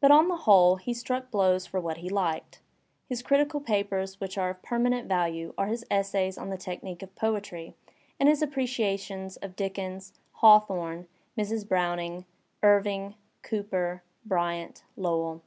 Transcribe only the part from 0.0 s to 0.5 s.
But on the